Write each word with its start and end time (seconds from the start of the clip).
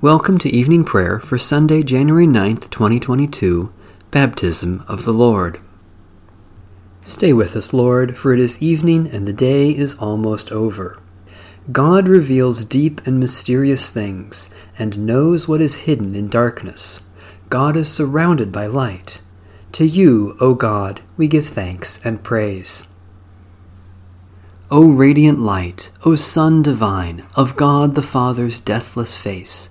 Welcome 0.00 0.38
to 0.38 0.48
evening 0.48 0.84
prayer 0.84 1.18
for 1.18 1.38
Sunday, 1.38 1.82
January 1.82 2.28
9th, 2.28 2.70
2022, 2.70 3.72
Baptism 4.12 4.84
of 4.86 5.04
the 5.04 5.12
Lord. 5.12 5.60
Stay 7.02 7.32
with 7.32 7.56
us, 7.56 7.72
Lord, 7.72 8.16
for 8.16 8.32
it 8.32 8.38
is 8.38 8.62
evening 8.62 9.08
and 9.10 9.26
the 9.26 9.32
day 9.32 9.70
is 9.70 9.96
almost 9.96 10.52
over. 10.52 11.00
God 11.72 12.06
reveals 12.06 12.64
deep 12.64 13.04
and 13.08 13.18
mysterious 13.18 13.90
things 13.90 14.54
and 14.78 15.04
knows 15.04 15.48
what 15.48 15.60
is 15.60 15.78
hidden 15.78 16.14
in 16.14 16.28
darkness. 16.28 17.00
God 17.48 17.76
is 17.76 17.92
surrounded 17.92 18.52
by 18.52 18.68
light. 18.68 19.20
To 19.72 19.84
you, 19.84 20.36
O 20.40 20.54
God, 20.54 21.00
we 21.16 21.26
give 21.26 21.48
thanks 21.48 21.98
and 22.04 22.22
praise. 22.22 22.86
O 24.70 24.92
radiant 24.92 25.40
light, 25.40 25.90
O 26.04 26.14
Sun 26.14 26.62
divine, 26.62 27.26
of 27.34 27.56
God 27.56 27.96
the 27.96 28.02
Father's 28.02 28.60
deathless 28.60 29.16
face, 29.16 29.70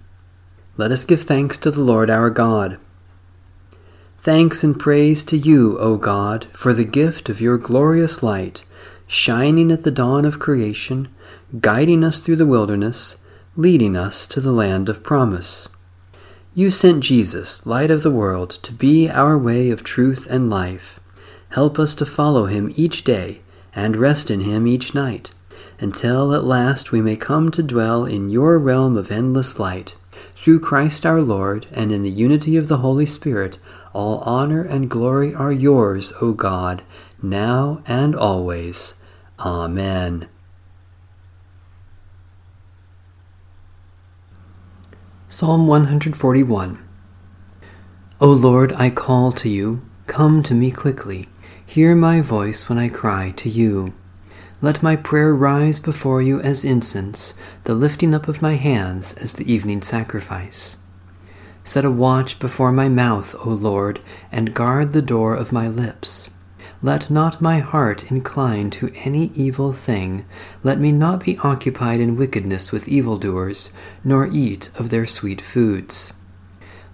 Let 0.77 0.93
us 0.93 1.03
give 1.03 1.23
thanks 1.23 1.57
to 1.59 1.71
the 1.71 1.81
Lord 1.81 2.09
our 2.09 2.29
God. 2.29 2.79
Thanks 4.19 4.63
and 4.63 4.79
praise 4.79 5.23
to 5.25 5.37
you, 5.37 5.77
O 5.79 5.97
God, 5.97 6.45
for 6.53 6.73
the 6.73 6.85
gift 6.85 7.27
of 7.27 7.41
your 7.41 7.57
glorious 7.57 8.23
light, 8.23 8.63
shining 9.05 9.69
at 9.69 9.83
the 9.83 9.91
dawn 9.91 10.23
of 10.23 10.39
creation, 10.39 11.09
guiding 11.59 12.05
us 12.05 12.21
through 12.21 12.37
the 12.37 12.45
wilderness, 12.45 13.17
leading 13.57 13.97
us 13.97 14.25
to 14.27 14.39
the 14.39 14.53
land 14.53 14.87
of 14.87 15.03
promise. 15.03 15.67
You 16.53 16.69
sent 16.69 17.03
Jesus, 17.03 17.65
light 17.65 17.91
of 17.91 18.01
the 18.01 18.11
world, 18.11 18.51
to 18.63 18.71
be 18.71 19.09
our 19.09 19.37
way 19.37 19.71
of 19.71 19.83
truth 19.83 20.25
and 20.29 20.49
life. 20.49 21.01
Help 21.49 21.79
us 21.79 21.93
to 21.95 22.05
follow 22.05 22.45
him 22.45 22.71
each 22.77 23.03
day 23.03 23.41
and 23.75 23.97
rest 23.97 24.31
in 24.31 24.41
him 24.41 24.65
each 24.67 24.95
night, 24.95 25.31
until 25.81 26.33
at 26.33 26.45
last 26.45 26.93
we 26.93 27.01
may 27.01 27.17
come 27.17 27.51
to 27.51 27.61
dwell 27.61 28.05
in 28.05 28.29
your 28.29 28.57
realm 28.57 28.95
of 28.95 29.11
endless 29.11 29.59
light 29.59 29.95
through 30.35 30.59
Christ 30.59 31.05
our 31.05 31.21
Lord, 31.21 31.67
and 31.71 31.91
in 31.91 32.03
the 32.03 32.09
unity 32.09 32.57
of 32.57 32.67
the 32.67 32.77
Holy 32.77 33.05
Spirit, 33.05 33.59
all 33.93 34.19
honor 34.19 34.61
and 34.61 34.89
glory 34.89 35.33
are 35.33 35.51
yours, 35.51 36.13
O 36.21 36.33
God, 36.33 36.83
now 37.21 37.81
and 37.85 38.15
always. 38.15 38.95
Amen. 39.39 40.27
Psalm 45.27 45.65
141 45.65 46.83
O 48.19 48.27
Lord, 48.27 48.73
I 48.73 48.89
call 48.89 49.31
to 49.31 49.49
you, 49.49 49.81
come 50.05 50.43
to 50.43 50.53
me 50.53 50.71
quickly. 50.71 51.29
Hear 51.65 51.95
my 51.95 52.19
voice 52.21 52.67
when 52.67 52.77
I 52.77 52.89
cry 52.89 53.31
to 53.37 53.49
you. 53.49 53.93
Let 54.63 54.83
my 54.83 54.95
prayer 54.95 55.33
rise 55.33 55.79
before 55.79 56.21
you 56.21 56.39
as 56.41 56.63
incense, 56.63 57.33
the 57.63 57.73
lifting 57.73 58.13
up 58.13 58.27
of 58.27 58.43
my 58.43 58.57
hands 58.57 59.15
as 59.15 59.33
the 59.33 59.51
evening 59.51 59.81
sacrifice. 59.81 60.77
Set 61.63 61.83
a 61.83 61.89
watch 61.89 62.37
before 62.37 62.71
my 62.71 62.87
mouth, 62.87 63.35
O 63.43 63.49
Lord, 63.49 64.01
and 64.31 64.53
guard 64.53 64.93
the 64.93 65.01
door 65.01 65.33
of 65.33 65.51
my 65.51 65.67
lips. 65.67 66.29
Let 66.83 67.09
not 67.09 67.41
my 67.41 67.57
heart 67.57 68.11
incline 68.11 68.69
to 68.71 68.91
any 69.03 69.31
evil 69.33 69.73
thing. 69.73 70.25
Let 70.61 70.79
me 70.79 70.91
not 70.91 71.25
be 71.25 71.39
occupied 71.39 71.99
in 71.99 72.15
wickedness 72.15 72.71
with 72.71 72.87
evildoers, 72.87 73.71
nor 74.03 74.27
eat 74.27 74.69
of 74.75 74.91
their 74.91 75.07
sweet 75.07 75.41
foods. 75.41 76.13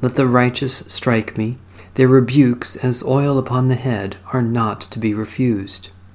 Let 0.02 0.16
the 0.16 0.28
righteous 0.28 0.86
strike 0.88 1.38
me. 1.38 1.58
Their 1.96 2.08
rebukes, 2.08 2.78
as 2.78 3.04
oil 3.04 3.38
upon 3.38 3.68
the 3.68 3.76
head, 3.76 4.16
are 4.32 4.42
not 4.42 4.80
to 4.82 5.00
be 5.00 5.14
refused. 5.14 5.90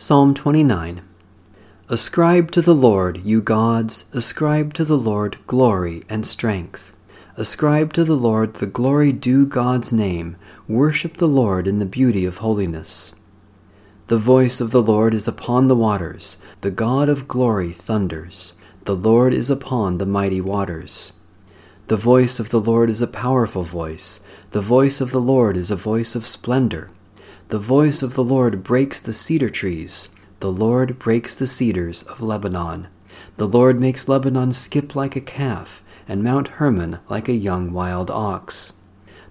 Psalm 0.00 0.32
29 0.32 1.02
Ascribe 1.88 2.52
to 2.52 2.62
the 2.62 2.72
Lord, 2.72 3.20
you 3.24 3.42
gods, 3.42 4.04
ascribe 4.12 4.72
to 4.74 4.84
the 4.84 4.96
Lord 4.96 5.38
glory 5.48 6.04
and 6.08 6.24
strength. 6.24 6.94
Ascribe 7.36 7.92
to 7.94 8.04
the 8.04 8.14
Lord 8.14 8.54
the 8.54 8.68
glory 8.68 9.10
due 9.10 9.44
God's 9.44 9.92
name. 9.92 10.36
Worship 10.68 11.16
the 11.16 11.26
Lord 11.26 11.66
in 11.66 11.80
the 11.80 11.84
beauty 11.84 12.24
of 12.24 12.36
holiness. 12.36 13.12
The 14.06 14.18
voice 14.18 14.60
of 14.60 14.70
the 14.70 14.84
Lord 14.84 15.14
is 15.14 15.26
upon 15.26 15.66
the 15.66 15.74
waters. 15.74 16.38
The 16.60 16.70
God 16.70 17.08
of 17.08 17.26
glory 17.26 17.72
thunders. 17.72 18.54
The 18.84 18.94
Lord 18.94 19.34
is 19.34 19.50
upon 19.50 19.98
the 19.98 20.06
mighty 20.06 20.40
waters. 20.40 21.12
The 21.88 21.96
voice 21.96 22.38
of 22.38 22.50
the 22.50 22.60
Lord 22.60 22.88
is 22.88 23.02
a 23.02 23.08
powerful 23.08 23.64
voice. 23.64 24.20
The 24.52 24.60
voice 24.60 25.00
of 25.00 25.10
the 25.10 25.20
Lord 25.20 25.56
is 25.56 25.72
a 25.72 25.76
voice 25.76 26.14
of 26.14 26.24
splendor. 26.24 26.88
The 27.48 27.58
voice 27.58 28.02
of 28.02 28.12
the 28.12 28.24
Lord 28.24 28.62
breaks 28.62 29.00
the 29.00 29.14
cedar 29.14 29.48
trees. 29.48 30.10
The 30.40 30.52
Lord 30.52 30.98
breaks 30.98 31.34
the 31.34 31.46
cedars 31.46 32.02
of 32.02 32.20
Lebanon. 32.20 32.88
The 33.38 33.48
Lord 33.48 33.80
makes 33.80 34.06
Lebanon 34.06 34.52
skip 34.52 34.94
like 34.94 35.16
a 35.16 35.20
calf, 35.22 35.82
and 36.06 36.22
Mount 36.22 36.48
Hermon 36.48 36.98
like 37.08 37.26
a 37.26 37.32
young 37.32 37.72
wild 37.72 38.10
ox. 38.10 38.74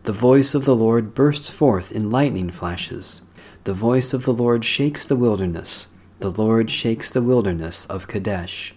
The 0.02 0.14
voice 0.14 0.56
of 0.56 0.66
the 0.66 0.76
Lord 0.76 1.14
bursts 1.14 1.52
forth 1.52 1.92
in 1.92 2.10
lightning 2.10 2.50
flashes. 2.50 3.22
The 3.66 3.74
voice 3.76 4.16
of 4.16 4.26
the 4.26 4.34
Lord 4.34 4.66
shakes 4.66 5.06
the 5.06 5.16
wilderness. 5.16 5.90
The 6.20 6.32
Lord 6.32 6.72
shakes 6.72 7.12
the 7.12 7.22
wilderness 7.22 7.86
of 7.86 8.08
Kadesh. 8.08 8.74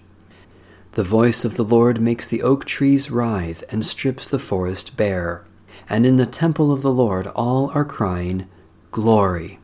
The 0.93 1.03
voice 1.03 1.47
of 1.47 1.55
the 1.55 1.65
Lord 1.65 1.99
makes 1.99 2.29
the 2.29 2.43
oak 2.43 2.67
trees 2.67 3.11
writhe 3.11 3.65
and 3.71 3.87
strips 3.87 4.29
the 4.29 4.39
forest 4.39 4.99
bare. 4.99 5.47
And 5.89 6.05
in 6.05 6.19
the 6.19 6.27
temple 6.27 6.71
of 6.71 6.83
the 6.83 6.93
Lord 6.93 7.27
all 7.29 7.71
are 7.75 7.87
crying, 7.87 8.47
Glory. 8.93 9.61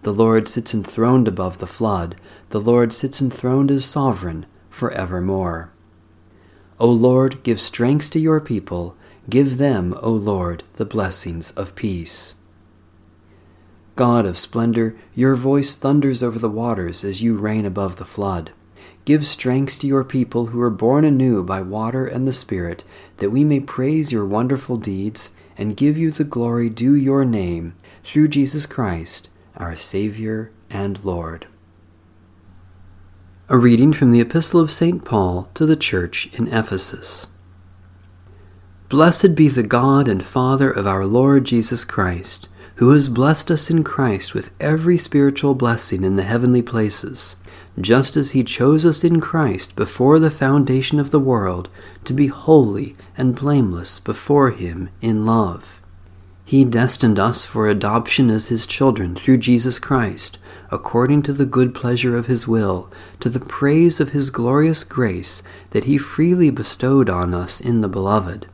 The 0.00 0.14
Lord 0.14 0.48
sits 0.48 0.72
enthroned 0.72 1.28
above 1.28 1.58
the 1.58 1.66
flood. 1.66 2.16
The 2.48 2.60
Lord 2.60 2.90
sits 2.94 3.20
enthroned 3.20 3.70
as 3.70 3.84
sovereign 3.84 4.46
for 4.70 4.90
evermore. 4.92 5.70
O 6.78 6.88
Lord, 6.88 7.42
give 7.42 7.60
strength 7.60 8.08
to 8.10 8.18
your 8.18 8.40
people. 8.40 8.96
Give 9.28 9.58
them, 9.58 9.94
O 10.00 10.10
Lord, 10.10 10.64
the 10.76 10.86
blessings 10.86 11.50
of 11.50 11.74
peace. 11.74 12.36
God 13.94 14.24
of 14.24 14.38
splendor, 14.38 14.96
your 15.14 15.36
voice 15.36 15.74
thunders 15.74 16.22
over 16.22 16.38
the 16.38 16.48
waters 16.48 17.04
as 17.04 17.22
you 17.22 17.36
reign 17.36 17.66
above 17.66 17.96
the 17.96 18.06
flood. 18.06 18.52
Give 19.04 19.26
strength 19.26 19.80
to 19.80 19.86
your 19.86 20.04
people 20.04 20.46
who 20.46 20.60
are 20.62 20.70
born 20.70 21.04
anew 21.04 21.44
by 21.44 21.60
water 21.60 22.06
and 22.06 22.26
the 22.26 22.32
Spirit, 22.32 22.84
that 23.18 23.28
we 23.28 23.44
may 23.44 23.60
praise 23.60 24.10
your 24.10 24.24
wonderful 24.24 24.78
deeds 24.78 25.28
and 25.58 25.76
give 25.76 25.98
you 25.98 26.10
the 26.10 26.24
glory 26.24 26.70
due 26.70 26.94
your 26.94 27.26
name 27.26 27.74
through 28.02 28.28
Jesus 28.28 28.66
Christ, 28.66 29.28
our 29.56 29.76
Savior 29.76 30.52
and 30.70 31.04
Lord. 31.04 31.46
A 33.48 33.58
reading 33.58 33.92
from 33.92 34.12
the 34.12 34.20
Epistle 34.20 34.60
of 34.60 34.70
St. 34.70 35.04
Paul 35.04 35.50
to 35.54 35.66
the 35.66 35.76
Church 35.76 36.28
in 36.38 36.46
Ephesus. 36.48 37.26
Blessed 38.88 39.34
be 39.34 39.48
the 39.48 39.62
God 39.62 40.08
and 40.08 40.22
Father 40.22 40.70
of 40.70 40.86
our 40.86 41.04
Lord 41.04 41.44
Jesus 41.44 41.84
Christ, 41.84 42.48
who 42.76 42.90
has 42.90 43.08
blessed 43.08 43.50
us 43.50 43.70
in 43.70 43.84
Christ 43.84 44.34
with 44.34 44.52
every 44.60 44.96
spiritual 44.96 45.54
blessing 45.54 46.02
in 46.02 46.16
the 46.16 46.22
heavenly 46.22 46.62
places, 46.62 47.36
just 47.80 48.16
as 48.16 48.30
he 48.30 48.42
chose 48.42 48.86
us 48.86 49.04
in 49.04 49.20
Christ 49.20 49.76
before 49.76 50.18
the 50.18 50.30
foundation 50.30 50.98
of 50.98 51.10
the 51.10 51.20
world 51.20 51.68
to 52.04 52.12
be 52.12 52.28
holy 52.28 52.96
and 53.16 53.34
blameless 53.34 54.00
before 54.00 54.50
him 54.50 54.88
in 55.00 55.26
love. 55.26 55.79
He 56.50 56.64
destined 56.64 57.20
us 57.20 57.44
for 57.44 57.68
adoption 57.68 58.28
as 58.28 58.48
his 58.48 58.66
children 58.66 59.14
through 59.14 59.38
Jesus 59.38 59.78
Christ, 59.78 60.36
according 60.72 61.22
to 61.22 61.32
the 61.32 61.46
good 61.46 61.72
pleasure 61.72 62.16
of 62.16 62.26
his 62.26 62.48
will, 62.48 62.90
to 63.20 63.28
the 63.30 63.38
praise 63.38 64.00
of 64.00 64.08
his 64.08 64.30
glorious 64.30 64.82
grace 64.82 65.44
that 65.70 65.84
he 65.84 65.96
freely 65.96 66.50
bestowed 66.50 67.08
on 67.08 67.34
us 67.34 67.60
in 67.60 67.82
the 67.82 67.88
Beloved. 67.88 68.48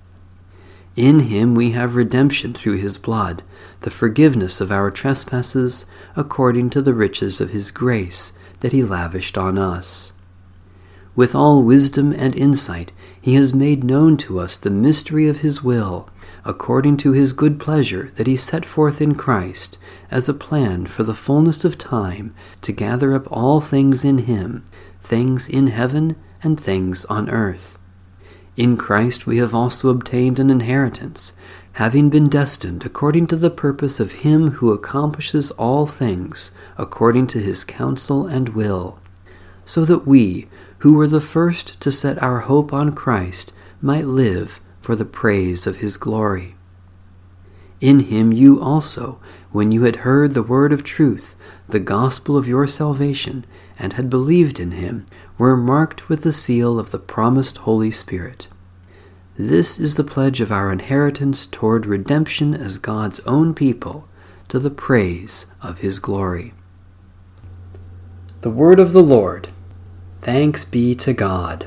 In 0.94 1.20
him 1.20 1.54
we 1.54 1.70
have 1.70 1.94
redemption 1.94 2.52
through 2.52 2.76
his 2.76 2.98
blood, 2.98 3.42
the 3.80 3.90
forgiveness 3.90 4.60
of 4.60 4.70
our 4.70 4.90
trespasses, 4.90 5.86
according 6.16 6.68
to 6.68 6.82
the 6.82 6.92
riches 6.92 7.40
of 7.40 7.48
his 7.48 7.70
grace 7.70 8.34
that 8.60 8.72
he 8.72 8.82
lavished 8.82 9.38
on 9.38 9.56
us. 9.56 10.12
With 11.14 11.34
all 11.34 11.62
wisdom 11.62 12.12
and 12.12 12.36
insight, 12.36 12.92
he 13.18 13.36
has 13.36 13.54
made 13.54 13.82
known 13.82 14.18
to 14.18 14.38
us 14.38 14.58
the 14.58 14.68
mystery 14.68 15.28
of 15.28 15.38
his 15.38 15.64
will, 15.64 16.10
according 16.46 16.96
to 16.96 17.12
his 17.12 17.32
good 17.32 17.58
pleasure 17.58 18.10
that 18.16 18.26
he 18.26 18.36
set 18.36 18.64
forth 18.64 19.00
in 19.00 19.14
Christ, 19.14 19.76
as 20.10 20.28
a 20.28 20.34
plan 20.34 20.86
for 20.86 21.02
the 21.02 21.14
fullness 21.14 21.64
of 21.64 21.76
time 21.76 22.34
to 22.62 22.72
gather 22.72 23.12
up 23.12 23.26
all 23.30 23.60
things 23.60 24.04
in 24.04 24.18
him, 24.18 24.64
things 25.02 25.48
in 25.48 25.66
heaven 25.66 26.16
and 26.42 26.58
things 26.58 27.04
on 27.06 27.28
earth. 27.28 27.78
In 28.56 28.76
Christ 28.76 29.26
we 29.26 29.36
have 29.36 29.54
also 29.54 29.88
obtained 29.88 30.38
an 30.38 30.48
inheritance, 30.48 31.34
having 31.72 32.08
been 32.08 32.28
destined 32.28 32.86
according 32.86 33.26
to 33.26 33.36
the 33.36 33.50
purpose 33.50 34.00
of 34.00 34.12
Him 34.24 34.52
who 34.52 34.72
accomplishes 34.72 35.50
all 35.52 35.84
things 35.84 36.52
according 36.78 37.26
to 37.28 37.38
His 37.38 37.64
counsel 37.64 38.26
and 38.26 38.50
will, 38.50 38.98
so 39.66 39.84
that 39.84 40.06
we, 40.06 40.48
who 40.78 40.94
were 40.94 41.06
the 41.06 41.20
first 41.20 41.78
to 41.80 41.92
set 41.92 42.22
our 42.22 42.40
hope 42.40 42.72
on 42.72 42.94
Christ, 42.94 43.52
might 43.82 44.06
live 44.06 44.58
for 44.86 44.94
the 44.94 45.04
praise 45.04 45.66
of 45.66 45.78
His 45.78 45.96
glory. 45.96 46.54
In 47.80 47.98
Him 47.98 48.32
you 48.32 48.60
also, 48.60 49.18
when 49.50 49.72
you 49.72 49.82
had 49.82 49.96
heard 49.96 50.32
the 50.32 50.44
word 50.44 50.72
of 50.72 50.84
truth, 50.84 51.34
the 51.68 51.80
gospel 51.80 52.36
of 52.36 52.46
your 52.46 52.68
salvation, 52.68 53.44
and 53.80 53.94
had 53.94 54.08
believed 54.08 54.60
in 54.60 54.70
Him, 54.70 55.04
were 55.38 55.56
marked 55.56 56.08
with 56.08 56.22
the 56.22 56.32
seal 56.32 56.78
of 56.78 56.92
the 56.92 57.00
promised 57.00 57.58
Holy 57.58 57.90
Spirit. 57.90 58.46
This 59.36 59.80
is 59.80 59.96
the 59.96 60.04
pledge 60.04 60.40
of 60.40 60.52
our 60.52 60.70
inheritance 60.70 61.46
toward 61.46 61.84
redemption 61.84 62.54
as 62.54 62.78
God's 62.78 63.18
own 63.26 63.54
people, 63.54 64.06
to 64.46 64.60
the 64.60 64.70
praise 64.70 65.48
of 65.60 65.80
His 65.80 65.98
glory. 65.98 66.54
The 68.42 68.50
Word 68.50 68.78
of 68.78 68.92
the 68.92 69.02
Lord. 69.02 69.48
Thanks 70.20 70.64
be 70.64 70.94
to 70.94 71.12
God. 71.12 71.66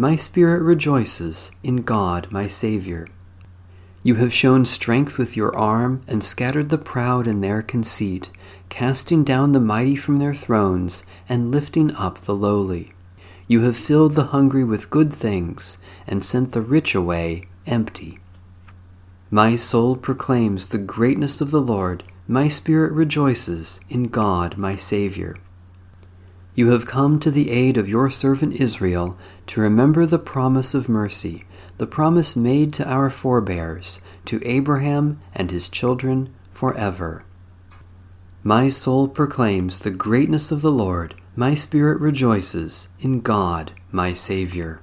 my 0.00 0.16
spirit 0.16 0.62
rejoices 0.62 1.52
in 1.62 1.82
God 1.82 2.26
my 2.30 2.48
Saviour. 2.48 3.06
You 4.02 4.14
have 4.14 4.32
shown 4.32 4.64
strength 4.64 5.18
with 5.18 5.36
your 5.36 5.54
arm 5.54 6.00
and 6.08 6.24
scattered 6.24 6.70
the 6.70 6.78
proud 6.78 7.26
in 7.26 7.42
their 7.42 7.60
conceit, 7.60 8.30
casting 8.70 9.24
down 9.24 9.52
the 9.52 9.60
mighty 9.60 9.94
from 9.94 10.16
their 10.16 10.32
thrones 10.32 11.04
and 11.28 11.50
lifting 11.50 11.94
up 11.96 12.16
the 12.16 12.34
lowly. 12.34 12.94
You 13.46 13.60
have 13.64 13.76
filled 13.76 14.14
the 14.14 14.28
hungry 14.32 14.64
with 14.64 14.88
good 14.88 15.12
things 15.12 15.76
and 16.06 16.24
sent 16.24 16.52
the 16.52 16.62
rich 16.62 16.94
away 16.94 17.42
empty. 17.66 18.20
My 19.30 19.54
soul 19.54 19.96
proclaims 19.96 20.68
the 20.68 20.78
greatness 20.78 21.42
of 21.42 21.50
the 21.50 21.60
Lord, 21.60 22.04
my 22.26 22.48
spirit 22.48 22.94
rejoices 22.94 23.82
in 23.90 24.04
God 24.04 24.56
my 24.56 24.76
Saviour. 24.76 25.36
You 26.60 26.72
have 26.72 26.84
come 26.84 27.18
to 27.20 27.30
the 27.30 27.50
aid 27.50 27.78
of 27.78 27.88
your 27.88 28.10
servant 28.10 28.52
Israel 28.52 29.16
to 29.46 29.62
remember 29.62 30.04
the 30.04 30.18
promise 30.18 30.74
of 30.74 30.90
mercy 30.90 31.46
the 31.78 31.86
promise 31.86 32.36
made 32.36 32.74
to 32.74 32.86
our 32.86 33.08
forebears, 33.08 34.02
to 34.26 34.42
Abraham 34.44 35.18
and 35.34 35.50
his 35.50 35.70
children 35.70 36.28
forever. 36.52 37.24
My 38.42 38.68
soul 38.68 39.08
proclaims 39.08 39.78
the 39.78 39.90
greatness 39.90 40.52
of 40.52 40.60
the 40.60 40.70
Lord, 40.70 41.14
my 41.34 41.54
spirit 41.54 41.98
rejoices 41.98 42.88
in 43.00 43.22
God 43.22 43.72
my 43.90 44.12
Saviour. 44.12 44.82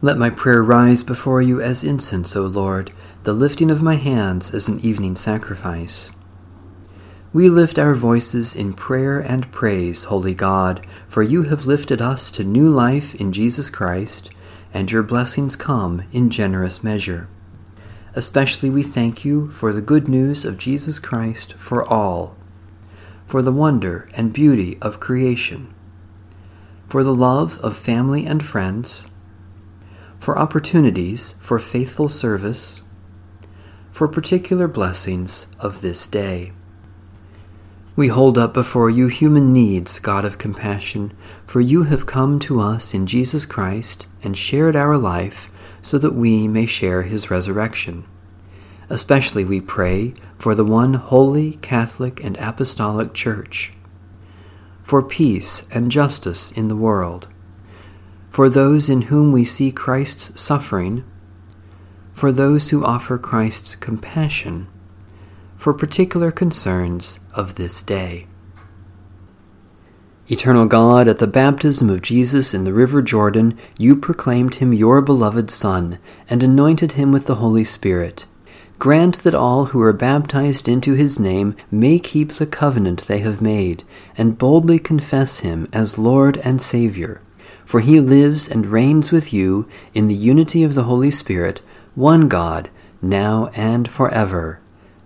Let 0.00 0.16
my 0.16 0.30
prayer 0.30 0.62
rise 0.62 1.02
before 1.02 1.42
you 1.42 1.60
as 1.60 1.84
incense, 1.84 2.34
O 2.34 2.46
Lord, 2.46 2.90
the 3.24 3.34
lifting 3.34 3.70
of 3.70 3.82
my 3.82 3.96
hands 3.96 4.54
as 4.54 4.66
an 4.66 4.80
evening 4.80 5.14
sacrifice. 5.14 6.10
We 7.34 7.48
lift 7.48 7.80
our 7.80 7.96
voices 7.96 8.54
in 8.54 8.74
prayer 8.74 9.18
and 9.18 9.50
praise, 9.50 10.04
Holy 10.04 10.34
God, 10.34 10.86
for 11.08 11.20
you 11.20 11.42
have 11.42 11.66
lifted 11.66 12.00
us 12.00 12.30
to 12.30 12.44
new 12.44 12.68
life 12.68 13.12
in 13.16 13.32
Jesus 13.32 13.70
Christ 13.70 14.30
and 14.72 14.88
your 14.88 15.02
blessings 15.02 15.56
come 15.56 16.04
in 16.12 16.30
generous 16.30 16.84
measure. 16.84 17.28
Especially 18.14 18.70
we 18.70 18.84
thank 18.84 19.24
you 19.24 19.50
for 19.50 19.72
the 19.72 19.82
good 19.82 20.06
news 20.06 20.44
of 20.44 20.58
Jesus 20.58 21.00
Christ 21.00 21.54
for 21.54 21.82
all, 21.82 22.36
for 23.26 23.42
the 23.42 23.50
wonder 23.50 24.08
and 24.14 24.32
beauty 24.32 24.78
of 24.80 25.00
creation, 25.00 25.74
for 26.86 27.02
the 27.02 27.12
love 27.12 27.58
of 27.58 27.76
family 27.76 28.26
and 28.26 28.44
friends, 28.44 29.06
for 30.20 30.38
opportunities 30.38 31.32
for 31.40 31.58
faithful 31.58 32.08
service, 32.08 32.82
for 33.90 34.06
particular 34.06 34.68
blessings 34.68 35.48
of 35.58 35.80
this 35.80 36.06
day. 36.06 36.52
We 37.96 38.08
hold 38.08 38.36
up 38.36 38.52
before 38.52 38.90
you 38.90 39.06
human 39.06 39.52
needs, 39.52 40.00
God 40.00 40.24
of 40.24 40.36
compassion, 40.36 41.16
for 41.46 41.60
you 41.60 41.84
have 41.84 42.06
come 42.06 42.40
to 42.40 42.58
us 42.58 42.92
in 42.92 43.06
Jesus 43.06 43.46
Christ 43.46 44.08
and 44.24 44.36
shared 44.36 44.74
our 44.74 44.98
life 44.98 45.48
so 45.80 45.98
that 45.98 46.14
we 46.14 46.48
may 46.48 46.66
share 46.66 47.02
his 47.02 47.30
resurrection. 47.30 48.04
Especially 48.90 49.44
we 49.44 49.60
pray 49.60 50.12
for 50.34 50.56
the 50.56 50.64
one 50.64 50.94
holy, 50.94 51.52
Catholic, 51.62 52.22
and 52.24 52.36
Apostolic 52.38 53.14
Church, 53.14 53.72
for 54.82 55.00
peace 55.00 55.68
and 55.70 55.92
justice 55.92 56.50
in 56.50 56.66
the 56.66 56.76
world, 56.76 57.28
for 58.28 58.48
those 58.48 58.90
in 58.90 59.02
whom 59.02 59.30
we 59.30 59.44
see 59.44 59.70
Christ's 59.70 60.40
suffering, 60.40 61.04
for 62.12 62.32
those 62.32 62.70
who 62.70 62.84
offer 62.84 63.18
Christ's 63.18 63.76
compassion 63.76 64.66
for 65.64 65.72
particular 65.72 66.30
concerns 66.30 67.20
of 67.32 67.54
this 67.54 67.82
day. 67.82 68.26
Eternal 70.28 70.66
God, 70.66 71.08
at 71.08 71.20
the 71.20 71.26
baptism 71.26 71.88
of 71.88 72.02
Jesus 72.02 72.52
in 72.52 72.64
the 72.64 72.72
river 72.74 73.00
Jordan, 73.00 73.56
you 73.78 73.96
proclaimed 73.96 74.56
him 74.56 74.74
your 74.74 75.00
beloved 75.00 75.50
Son, 75.50 75.98
and 76.28 76.42
anointed 76.42 76.92
him 76.92 77.12
with 77.12 77.24
the 77.24 77.36
Holy 77.36 77.64
Spirit. 77.64 78.26
Grant 78.78 79.20
that 79.20 79.34
all 79.34 79.64
who 79.64 79.80
are 79.80 79.94
baptized 79.94 80.68
into 80.68 80.92
his 80.92 81.18
name 81.18 81.56
may 81.70 81.98
keep 81.98 82.32
the 82.32 82.46
covenant 82.46 83.06
they 83.06 83.20
have 83.20 83.40
made, 83.40 83.84
and 84.18 84.36
boldly 84.36 84.78
confess 84.78 85.38
him 85.38 85.66
as 85.72 85.96
Lord 85.96 86.36
and 86.44 86.60
Saviour. 86.60 87.22
For 87.64 87.80
he 87.80 88.00
lives 88.00 88.46
and 88.46 88.66
reigns 88.66 89.10
with 89.10 89.32
you 89.32 89.66
in 89.94 90.08
the 90.08 90.14
unity 90.14 90.62
of 90.62 90.74
the 90.74 90.84
Holy 90.84 91.10
Spirit, 91.10 91.62
one 91.94 92.28
God, 92.28 92.68
now 93.00 93.48
and 93.54 93.88
forever. 93.88 94.60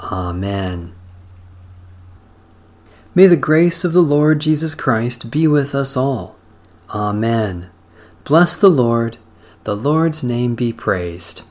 Amen. 0.00 0.94
May 3.14 3.26
the 3.26 3.36
grace 3.36 3.82
of 3.82 3.94
the 3.94 4.02
Lord 4.02 4.40
Jesus 4.40 4.74
Christ 4.74 5.30
be 5.30 5.46
with 5.46 5.74
us 5.74 5.96
all. 5.96 6.36
Amen. 6.90 7.70
Bless 8.24 8.56
the 8.56 8.68
Lord. 8.68 9.16
The 9.64 9.74
Lord's 9.74 10.22
name 10.22 10.54
be 10.54 10.72
praised. 10.72 11.42